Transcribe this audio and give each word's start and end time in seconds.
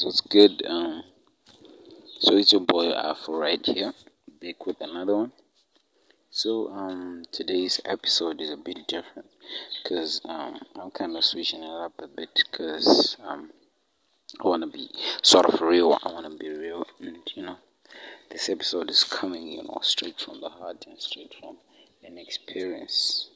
guys, 0.00 0.04
what's 0.06 0.20
good? 0.22 0.62
Um, 0.66 1.02
so 2.20 2.36
it's 2.36 2.52
your 2.52 2.62
boy 2.62 2.90
Afro 2.90 3.36
right 3.36 3.64
here, 3.64 3.92
back 4.40 4.64
with 4.64 4.80
another 4.80 5.14
one. 5.14 5.32
So 6.30 6.68
um, 6.70 7.24
today's 7.32 7.80
episode 7.84 8.40
is 8.40 8.50
a 8.50 8.56
bit 8.56 8.78
different 8.88 9.28
because 9.82 10.22
um, 10.24 10.58
I'm 10.80 10.90
kind 10.90 11.16
of 11.16 11.24
switching 11.24 11.62
it 11.62 11.84
up 11.84 11.92
a 11.98 12.06
bit 12.06 12.30
because 12.34 13.18
um, 13.26 13.50
I 14.42 14.48
want 14.48 14.62
to 14.62 14.68
be 14.68 14.88
sort 15.22 15.44
of 15.46 15.60
real. 15.60 15.98
I 16.02 16.12
want 16.12 16.30
to 16.32 16.38
be 16.38 16.48
real, 16.48 16.86
and 17.00 17.18
you 17.34 17.42
know, 17.42 17.56
this 18.30 18.48
episode 18.48 18.88
is 18.88 19.04
coming, 19.04 19.48
you 19.48 19.64
know, 19.64 19.80
straight 19.82 20.18
from 20.18 20.40
the 20.40 20.48
heart 20.48 20.86
and 20.88 20.98
straight 20.98 21.34
from 21.38 21.58
an 22.04 22.16
experience 22.16 23.28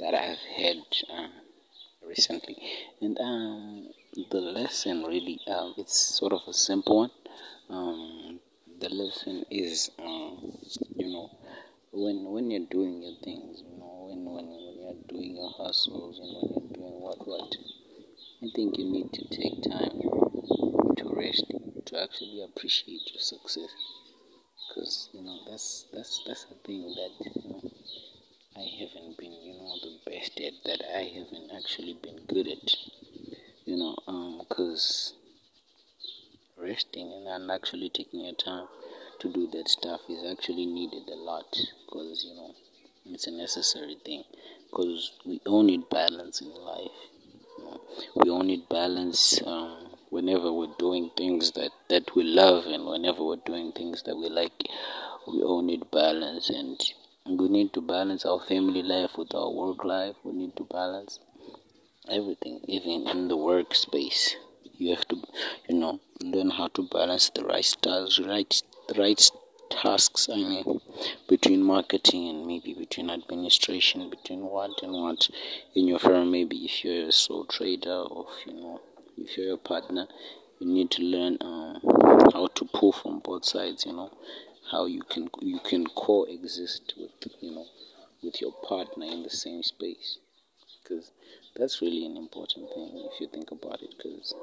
that 0.00 0.14
I've 0.14 0.38
had 0.56 0.78
um, 1.16 1.30
recently, 2.06 2.56
and 3.00 3.18
um 3.20 3.88
the 4.30 4.40
lesson 4.40 5.02
really 5.04 5.40
um, 5.48 5.74
it's 5.76 5.98
sort 6.18 6.32
of 6.32 6.40
a 6.46 6.52
simple 6.52 6.96
one. 6.98 7.10
Um, 7.68 8.40
the 8.80 8.88
lesson 8.88 9.44
is 9.50 9.90
um, 9.98 10.58
you 10.96 11.08
know 11.12 11.30
when 11.92 12.24
when 12.30 12.50
you're 12.50 12.68
doing 12.70 13.02
your 13.02 13.16
things 13.22 13.62
you 13.62 13.78
know 13.78 14.08
when 14.08 14.24
when, 14.24 14.46
when 14.46 14.74
you're 14.82 15.02
doing 15.08 15.36
your 15.36 15.50
hustles 15.56 16.18
and 16.18 16.30
when 16.36 16.50
you're 16.52 16.72
doing 16.74 17.00
what 17.00 17.26
what 17.26 17.54
i 18.42 18.46
think 18.54 18.76
you 18.78 18.84
need 18.84 19.12
to 19.12 19.22
take 19.28 19.62
time 19.62 20.00
to 20.96 21.04
rest 21.14 21.44
to 21.86 22.02
actually 22.02 22.42
appreciate 22.42 23.12
your 23.12 23.20
success. 23.20 23.70
Because 24.68 25.08
you 25.12 25.22
know 25.22 25.38
that's 25.48 25.86
that's 25.92 26.22
that's 26.26 26.46
a 26.50 26.54
thing 26.66 26.82
that 26.82 27.10
you 27.20 27.48
know, 27.48 27.60
i 28.56 28.66
haven't 28.80 29.16
been 29.18 29.32
you 29.32 29.54
know 29.54 29.74
the 29.82 30.10
best 30.10 30.40
at 30.40 30.52
that 30.64 30.82
i 30.96 31.02
haven't 31.02 31.50
actually 31.56 31.94
been 32.02 32.20
good 32.26 32.48
at 32.48 32.76
you 33.64 33.76
know, 33.76 33.96
um, 34.06 34.42
resting 36.58 37.10
and 37.26 37.50
actually 37.50 37.88
taking 37.88 38.20
your 38.20 38.34
time 38.34 38.66
to 39.18 39.32
do 39.32 39.46
that 39.48 39.68
stuff 39.68 40.00
is 40.08 40.24
actually 40.30 40.66
needed 40.66 41.08
a 41.08 41.16
lot 41.16 41.56
because 41.86 42.24
you 42.28 42.34
know 42.34 42.54
it's 43.06 43.26
a 43.26 43.30
necessary 43.30 43.96
thing 44.04 44.22
because 44.70 45.12
we 45.24 45.40
all 45.46 45.62
need 45.62 45.88
balance 45.88 46.40
in 46.40 46.50
life. 46.54 46.98
You 47.58 47.64
know? 47.64 47.80
We 48.16 48.30
all 48.30 48.42
need 48.42 48.68
balance 48.68 49.40
um, 49.46 49.88
whenever 50.10 50.52
we're 50.52 50.74
doing 50.78 51.10
things 51.16 51.52
that 51.52 51.70
that 51.88 52.14
we 52.14 52.22
love 52.22 52.66
and 52.66 52.86
whenever 52.86 53.22
we're 53.24 53.44
doing 53.44 53.72
things 53.72 54.02
that 54.04 54.16
we 54.16 54.28
like. 54.28 54.52
We 55.26 55.42
all 55.42 55.62
need 55.62 55.90
balance 55.90 56.50
and 56.50 56.78
we 57.26 57.48
need 57.48 57.72
to 57.72 57.80
balance 57.80 58.26
our 58.26 58.40
family 58.40 58.82
life 58.82 59.16
with 59.16 59.34
our 59.34 59.50
work 59.50 59.84
life. 59.84 60.14
We 60.24 60.32
need 60.32 60.56
to 60.56 60.64
balance 60.64 61.20
everything, 62.10 62.60
even 62.68 63.08
in 63.08 63.28
the 63.28 63.36
workspace. 63.36 64.34
You 64.76 64.94
have 64.94 65.08
to, 65.08 65.16
you 65.68 65.78
know, 65.78 66.00
learn 66.20 66.50
how 66.50 66.68
to 66.68 66.86
balance 66.88 67.30
the 67.30 67.44
right 67.44 67.64
styles, 67.64 68.18
right, 68.18 68.62
right 68.98 69.30
tasks. 69.70 70.28
I 70.30 70.36
mean, 70.36 70.80
between 71.28 71.62
marketing 71.62 72.28
and 72.28 72.46
maybe 72.46 72.74
between 72.74 73.08
administration, 73.08 74.10
between 74.10 74.40
what 74.40 74.82
and 74.82 74.92
what 74.92 75.28
in 75.74 75.88
your 75.88 75.98
firm. 75.98 76.30
Maybe 76.30 76.56
if 76.64 76.84
you're 76.84 77.08
a 77.08 77.12
sole 77.12 77.46
trader 77.46 78.02
or 78.02 78.26
if, 78.28 78.46
you 78.46 78.60
know, 78.60 78.80
if 79.16 79.38
you're 79.38 79.54
a 79.54 79.58
partner, 79.58 80.06
you 80.58 80.66
need 80.66 80.90
to 80.92 81.02
learn 81.02 81.38
um, 81.40 81.80
how 82.32 82.48
to 82.54 82.64
pull 82.66 82.92
from 82.92 83.20
both 83.20 83.44
sides. 83.44 83.86
You 83.86 83.94
know, 83.94 84.10
how 84.74 84.86
you 84.86 85.02
can 85.08 85.30
you 85.40 85.60
can 85.60 85.86
coexist 85.86 86.94
with 86.96 87.12
you 87.40 87.52
know 87.54 87.66
with 88.24 88.40
your 88.40 88.52
partner 88.68 89.06
in 89.06 89.22
the 89.22 89.30
same 89.30 89.62
space. 89.62 90.18
Because 90.82 91.12
that's 91.56 91.80
really 91.80 92.04
an 92.04 92.16
important 92.16 92.68
thing 92.74 92.90
if 93.12 93.20
you 93.20 93.28
think 93.28 93.52
about 93.52 93.80
it 93.82 93.94
because 93.96 94.34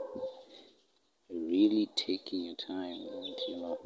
really 1.29 1.89
taking 1.95 2.45
your 2.45 2.55
time 2.55 2.99
and 3.15 3.35
you 3.47 3.57
know 3.57 3.77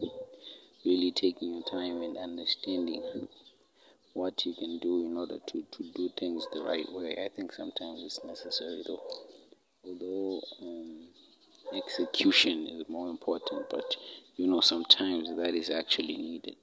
really 0.86 1.12
taking 1.12 1.54
your 1.56 1.64
time 1.64 2.02
and 2.04 2.16
understanding 2.18 3.28
what 4.14 4.46
you 4.46 4.54
can 4.54 4.78
do 4.80 5.06
in 5.06 5.18
order 5.18 5.40
to, 5.48 5.64
to 5.72 5.84
do 5.96 6.10
things 6.18 6.48
the 6.54 6.62
right 6.62 6.86
way 6.92 7.18
i 7.26 7.30
think 7.36 7.52
sometimes 7.52 8.02
it's 8.06 8.24
necessary 8.24 8.82
though. 8.88 9.04
Although 9.84 10.42
um, 10.62 11.08
execution 11.76 12.68
is 12.68 12.90
more 12.90 13.05
important 13.52 13.70
but 13.70 13.96
you 14.38 14.48
know 14.48 14.62
sometimes 14.62 15.36
that 15.36 15.54
is 15.54 15.70
actually 15.70 16.18
needed 16.18 16.56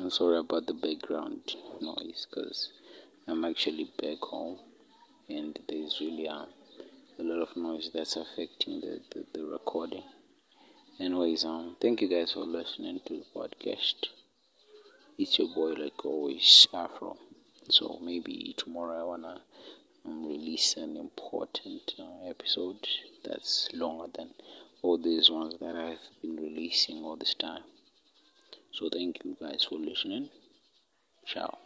i'm 0.00 0.10
sorry 0.10 0.38
about 0.38 0.66
the 0.66 0.74
background 0.74 1.40
noise 1.80 2.26
because 2.28 2.70
i'm 3.26 3.44
actually 3.44 3.90
back 4.00 4.18
home 4.20 4.58
and 5.28 5.58
there's 5.68 5.98
really 6.00 6.28
um, 6.28 6.46
a 7.18 7.22
lot 7.22 7.42
of 7.42 7.56
noise 7.56 7.90
that's 7.92 8.16
affecting 8.16 8.80
the, 8.80 9.00
the, 9.10 9.24
the 9.34 9.44
recording. 9.44 10.04
Anyways, 11.00 11.44
um, 11.44 11.76
thank 11.80 12.00
you 12.00 12.08
guys 12.08 12.32
for 12.32 12.44
listening 12.44 13.00
to 13.06 13.14
the 13.14 13.24
podcast. 13.34 13.94
It's 15.18 15.38
your 15.38 15.48
boy, 15.54 15.72
like 15.72 16.04
always, 16.04 16.68
Afro. 16.72 17.16
So 17.70 17.98
maybe 18.02 18.54
tomorrow 18.56 19.00
I 19.00 19.04
wanna 19.04 19.40
um, 20.04 20.26
release 20.26 20.76
an 20.76 20.96
important 20.96 21.94
uh, 21.98 22.28
episode 22.28 22.86
that's 23.24 23.68
longer 23.74 24.06
than 24.16 24.30
all 24.86 24.98
these 24.98 25.28
ones 25.28 25.54
that 25.58 25.74
I've 25.74 26.22
been 26.22 26.36
releasing 26.36 27.02
all 27.02 27.16
this 27.16 27.34
time. 27.34 27.64
So 28.72 28.88
thank 28.88 29.18
you 29.24 29.36
guys 29.40 29.66
for 29.68 29.78
listening. 29.80 30.28
Ciao. 31.26 31.58